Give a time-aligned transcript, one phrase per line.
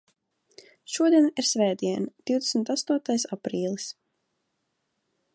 [0.93, 3.85] Šodien ir svētdiena, divdesmit astotais aprīlis.